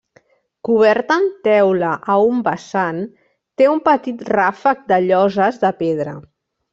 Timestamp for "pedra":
5.85-6.17